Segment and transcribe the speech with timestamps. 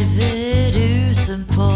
[0.00, 0.76] nerver
[1.10, 1.68] utenpå.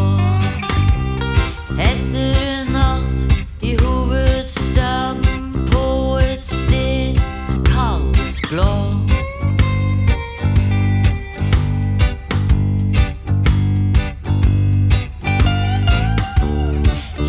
[1.78, 7.20] Etter en natt i hovedstaden på et sted
[7.68, 8.72] kalles blå.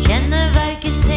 [0.06, 1.15] Kjenner verket selv.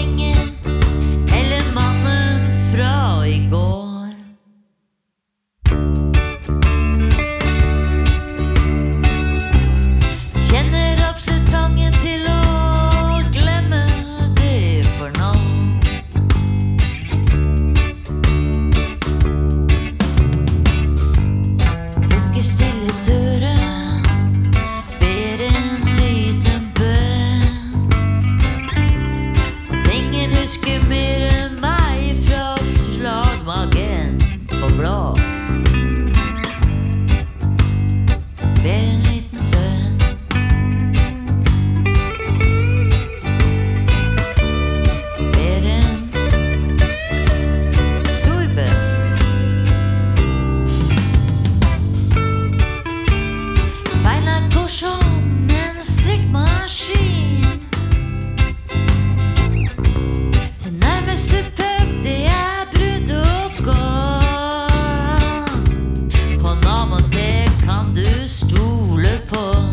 [69.30, 69.70] Paul,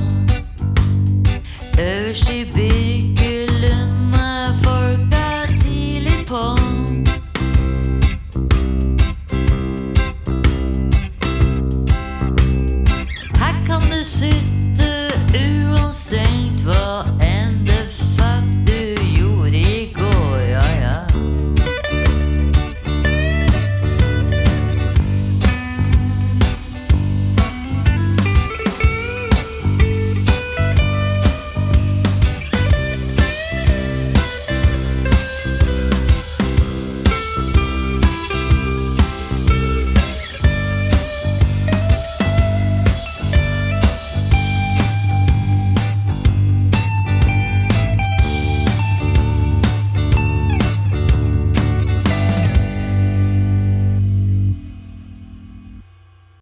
[1.79, 2.45] E G